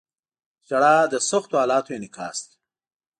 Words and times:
•ژړا 0.67 0.95
د 1.13 1.15
سختو 1.29 1.55
حالاتو 1.61 1.95
انعکاس 1.97 2.37
دی. 2.47 2.55